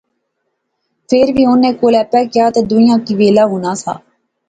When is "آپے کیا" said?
2.03-2.45